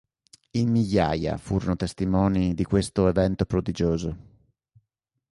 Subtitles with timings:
[0.53, 4.17] In migliaia furono testimoni di questo evento prodigioso.